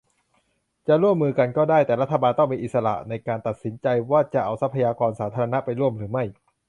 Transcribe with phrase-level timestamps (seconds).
[0.87, 6.23] จะร่วมมือกันก็ได้ แต่รัฐบาลต้องมีอิสระในการตัดสินใจว่าจะเอาทรัพยากรสาธารณะไปร่วมหรือไม่